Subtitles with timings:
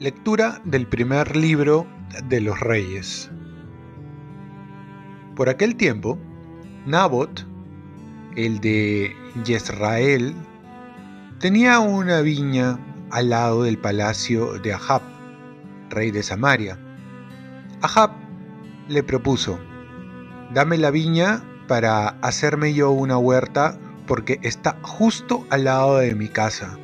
[0.00, 1.84] Lectura del primer libro
[2.28, 3.28] de los reyes.
[5.34, 6.18] Por aquel tiempo,
[6.86, 7.44] Nabot,
[8.36, 9.12] el de
[9.44, 10.34] Yisrael,
[11.40, 12.78] tenía una viña
[13.10, 15.02] al lado del palacio de Ahab,
[15.90, 16.78] rey de Samaria.
[17.82, 18.12] Ahab
[18.88, 19.58] le propuso,
[20.54, 26.28] dame la viña para hacerme yo una huerta porque está justo al lado de mi
[26.28, 26.78] casa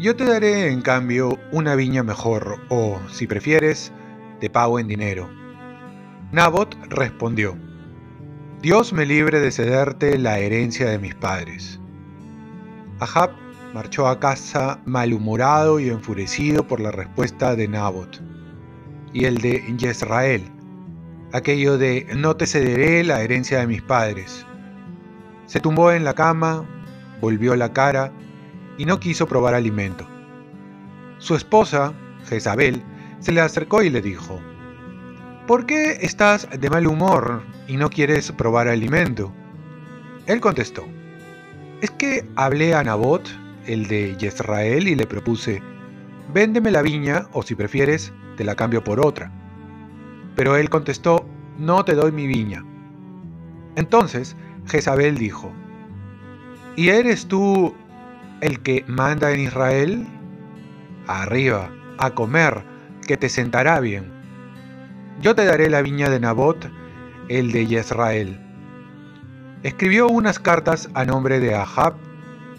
[0.00, 3.92] yo te daré en cambio una viña mejor, o, si prefieres,
[4.40, 5.28] te pago en dinero.
[6.32, 7.54] Nabot respondió,
[8.62, 11.78] Dios me libre de cederte la herencia de mis padres.
[12.98, 13.32] Ahab
[13.74, 18.22] marchó a casa malhumorado y enfurecido por la respuesta de Nabot,
[19.12, 20.50] y el de Jezrael,
[21.32, 24.46] aquello de no te cederé la herencia de mis padres.
[25.46, 26.64] Se tumbó en la cama,
[27.20, 28.12] volvió la cara
[28.78, 30.06] y no quiso probar alimento.
[31.18, 31.92] Su esposa,
[32.28, 32.82] Jezabel,
[33.20, 34.40] se le acercó y le dijo,
[35.46, 39.32] ¿Por qué estás de mal humor y no quieres probar alimento?
[40.26, 40.86] Él contestó,
[41.80, 43.28] es que hablé a Nabot,
[43.66, 45.62] el de Jezrael, y le propuse,
[46.32, 49.32] véndeme la viña o si prefieres, te la cambio por otra.
[50.36, 51.26] Pero él contestó,
[51.58, 52.64] no te doy mi viña.
[53.76, 55.52] Entonces Jezabel dijo,
[56.76, 57.74] ¿y eres tú
[58.40, 60.06] el que manda en Israel?
[61.06, 62.64] Arriba, a comer,
[63.06, 64.10] que te sentará bien.
[65.20, 66.70] Yo te daré la viña de Nabot,
[67.28, 68.40] el de Israel.
[69.62, 71.94] Escribió unas cartas a nombre de Ahab,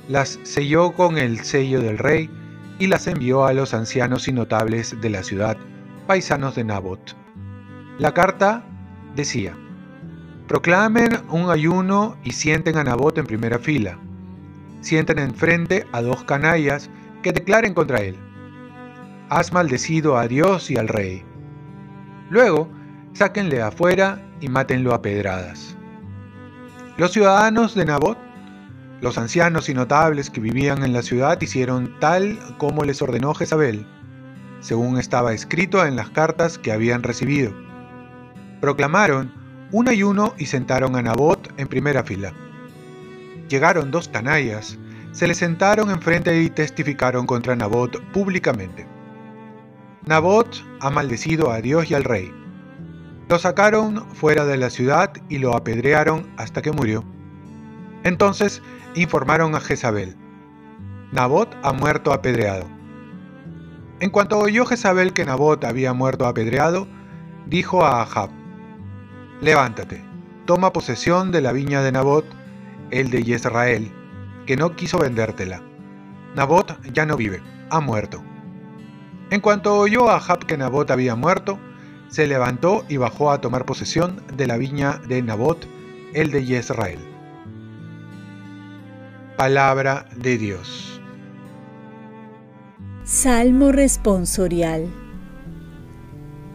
[0.08, 2.30] las selló con el sello del rey
[2.78, 5.58] y las envió a los ancianos y notables de la ciudad,
[6.08, 7.21] paisanos de Nabot.
[8.02, 8.66] La carta
[9.16, 9.56] decía,
[10.50, 13.98] proclamen un ayuno y sienten a Nabot en primera fila
[14.82, 16.90] sienten enfrente a dos canallas
[17.22, 18.16] que declaren contra él.
[19.30, 21.24] Has maldecido a Dios y al rey.
[22.30, 22.70] Luego,
[23.14, 25.78] sáquenle afuera y mátenlo a pedradas.
[26.98, 28.18] Los ciudadanos de Nabot,
[29.00, 33.86] los ancianos y notables que vivían en la ciudad, hicieron tal como les ordenó Jezabel,
[34.60, 37.54] según estaba escrito en las cartas que habían recibido.
[38.62, 39.34] Proclamaron
[39.72, 42.32] un ayuno y sentaron a Nabot en primera fila.
[43.50, 44.78] Llegaron dos canallas,
[45.12, 48.86] se le sentaron enfrente y testificaron contra Nabot públicamente.
[50.06, 52.32] Nabot ha maldecido a Dios y al rey.
[53.30, 57.04] Lo sacaron fuera de la ciudad y lo apedrearon hasta que murió.
[58.04, 58.62] Entonces
[58.94, 60.16] informaron a Jezabel.
[61.12, 62.66] Nabot ha muerto apedreado.
[64.00, 66.88] En cuanto oyó Jezabel que Nabot había muerto apedreado,
[67.48, 68.30] dijo a Ahab,
[69.42, 70.04] Levántate,
[70.46, 72.26] toma posesión de la viña de Nabot
[72.92, 73.92] el de Israel,
[74.46, 75.64] que no quiso vendértela.
[76.36, 78.24] Nabot ya no vive, ha muerto.
[79.32, 81.58] En cuanto oyó a Ahab que Nabot había muerto,
[82.10, 85.66] se levantó y bajó a tomar posesión de la viña de Nabot,
[86.14, 87.00] el de Israel.
[89.38, 91.02] Palabra de Dios.
[93.06, 94.88] Salmo responsorial.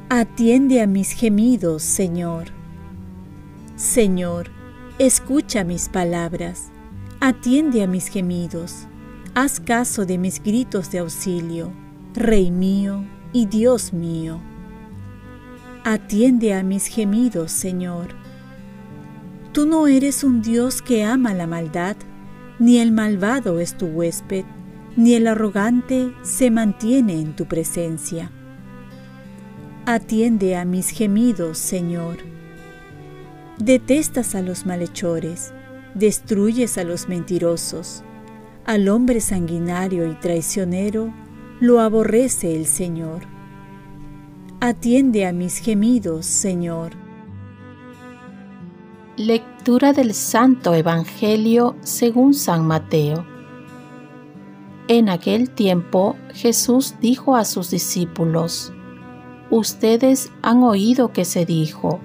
[0.08, 2.55] Atiende a mis gemidos, Señor.
[3.76, 4.50] Señor,
[4.98, 6.70] Escucha mis palabras,
[7.20, 8.86] atiende a mis gemidos,
[9.34, 11.70] haz caso de mis gritos de auxilio,
[12.14, 13.04] Rey mío
[13.34, 14.40] y Dios mío.
[15.84, 18.14] Atiende a mis gemidos, Señor.
[19.52, 21.96] Tú no eres un Dios que ama la maldad,
[22.58, 24.46] ni el malvado es tu huésped,
[24.96, 28.30] ni el arrogante se mantiene en tu presencia.
[29.84, 32.35] Atiende a mis gemidos, Señor
[33.58, 35.54] Detestas a los malhechores,
[35.94, 38.02] destruyes a los mentirosos.
[38.66, 41.12] Al hombre sanguinario y traicionero
[41.60, 43.22] lo aborrece el Señor.
[44.60, 46.92] Atiende a mis gemidos, Señor.
[49.16, 53.24] Lectura del Santo Evangelio según San Mateo.
[54.88, 58.72] En aquel tiempo Jesús dijo a sus discípulos,
[59.50, 62.00] Ustedes han oído que se dijo,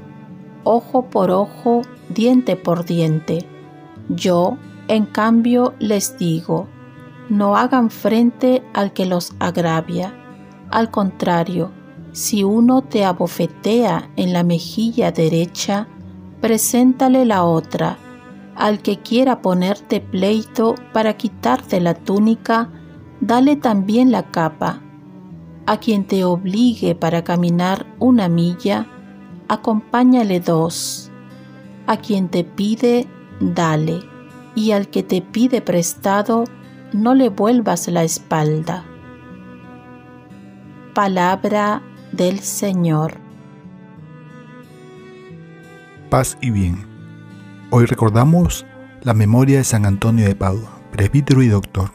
[0.64, 3.48] ojo por ojo, diente por diente.
[4.10, 6.68] Yo, en cambio, les digo,
[7.30, 10.14] no hagan frente al que los agravia.
[10.70, 11.72] Al contrario,
[12.12, 15.88] si uno te abofetea en la mejilla derecha,
[16.42, 17.98] preséntale la otra.
[18.56, 22.70] Al que quiera ponerte pleito para quitarte la túnica,
[23.22, 24.82] dale también la capa.
[25.66, 28.88] A quien te obligue para caminar una milla,
[29.52, 31.12] acompáñale dos.
[31.86, 33.06] A quien te pide,
[33.42, 34.00] dale,
[34.56, 36.46] y al que te pide prestado,
[36.94, 38.86] no le vuelvas la espalda.
[40.96, 41.82] Palabra
[42.14, 43.16] del Señor.
[46.10, 46.88] Paz y bien.
[47.72, 48.66] Hoy recordamos
[49.02, 51.92] la memoria de San Antonio de Padua, presbítero y doctor.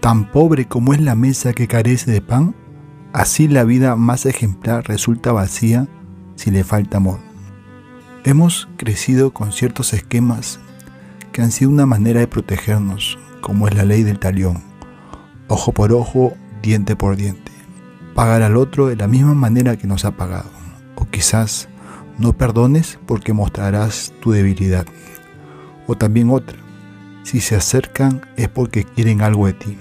[0.00, 2.54] Tan pobre como es la mesa que carece de pan,
[3.14, 5.88] así la vida más ejemplar resulta vacía
[6.42, 7.20] si le falta amor.
[8.24, 10.58] Hemos crecido con ciertos esquemas
[11.30, 14.60] que han sido una manera de protegernos, como es la ley del talión,
[15.46, 17.52] ojo por ojo, diente por diente.
[18.16, 20.50] Pagar al otro de la misma manera que nos ha pagado,
[20.96, 21.68] o quizás
[22.18, 24.86] no perdones porque mostrarás tu debilidad.
[25.86, 26.58] O también otra,
[27.22, 29.78] si se acercan es porque quieren algo de ti.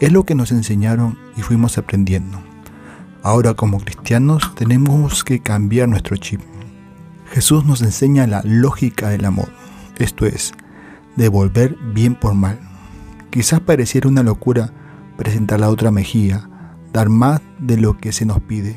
[0.00, 2.47] Es lo que nos enseñaron y fuimos aprendiendo.
[3.22, 6.40] Ahora como cristianos tenemos que cambiar nuestro chip.
[7.30, 9.48] Jesús nos enseña la lógica del amor,
[9.98, 10.52] esto es,
[11.16, 12.58] devolver bien por mal.
[13.30, 14.72] Quizás pareciera una locura
[15.16, 16.48] presentar la otra mejilla,
[16.92, 18.76] dar más de lo que se nos pide,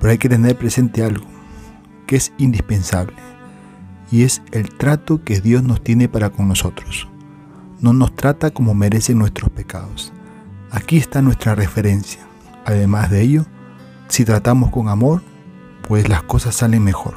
[0.00, 1.26] pero hay que tener presente algo
[2.06, 3.16] que es indispensable
[4.10, 7.06] y es el trato que Dios nos tiene para con nosotros.
[7.80, 10.12] No nos trata como merecen nuestros pecados.
[10.70, 12.26] Aquí está nuestra referencia.
[12.64, 13.46] Además de ello,
[14.08, 15.22] si tratamos con amor,
[15.86, 17.14] pues las cosas salen mejor.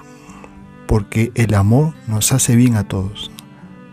[0.88, 3.32] Porque el amor nos hace bien a todos.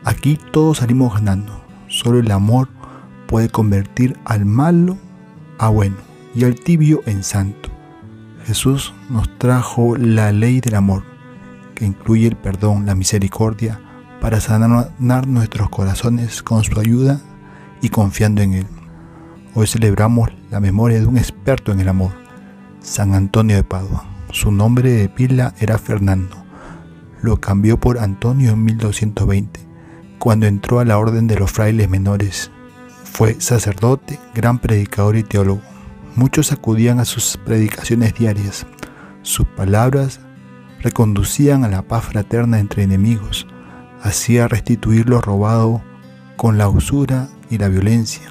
[0.04, 1.64] Aquí todos salimos ganando.
[1.88, 2.68] Solo el amor
[3.26, 4.98] puede convertir al malo
[5.58, 5.96] a bueno
[6.34, 7.68] y al tibio en santo.
[8.44, 11.04] Jesús nos trajo la ley del amor,
[11.74, 13.80] que incluye el perdón, la misericordia,
[14.20, 17.20] para sanar nuestros corazones con su ayuda
[17.82, 18.66] y confiando en Él.
[19.54, 22.12] Hoy celebramos la memoria de un experto en el amor,
[22.80, 24.06] San Antonio de Padua.
[24.30, 26.36] Su nombre de pila era Fernando.
[27.22, 29.60] Lo cambió por Antonio en 1220,
[30.18, 32.50] cuando entró a la orden de los frailes menores.
[33.04, 35.62] Fue sacerdote, gran predicador y teólogo.
[36.14, 38.66] Muchos acudían a sus predicaciones diarias.
[39.22, 40.20] Sus palabras
[40.80, 43.46] reconducían a la paz fraterna entre enemigos,
[44.02, 45.82] hacía restituir lo robado
[46.36, 48.30] con la usura y la violencia,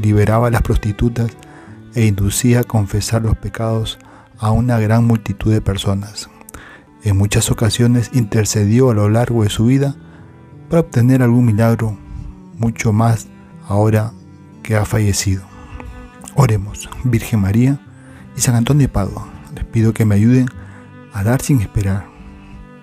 [0.00, 1.30] liberaba a las prostitutas
[1.96, 3.98] e inducía a confesar los pecados
[4.38, 6.28] a una gran multitud de personas.
[7.02, 9.96] En muchas ocasiones intercedió a lo largo de su vida
[10.68, 11.96] para obtener algún milagro,
[12.58, 13.28] mucho más
[13.66, 14.12] ahora
[14.62, 15.42] que ha fallecido.
[16.34, 17.80] Oremos, Virgen María
[18.36, 20.48] y San Antonio de Padua, les pido que me ayuden
[21.14, 22.06] a dar sin esperar,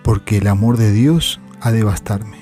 [0.03, 2.39] porque el amor de Dios ha de bastarme,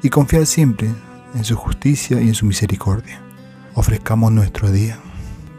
[0.00, 0.90] y confiar siempre
[1.34, 3.20] en su justicia y en su misericordia.
[3.74, 5.00] Ofrezcamos nuestro día.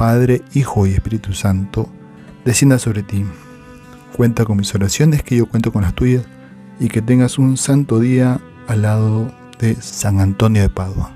[0.00, 1.86] Padre, Hijo y Espíritu Santo,
[2.46, 3.22] descienda sobre ti.
[4.16, 6.24] Cuenta con mis oraciones, que yo cuento con las tuyas,
[6.78, 11.12] y que tengas un santo día al lado de San Antonio de Padua.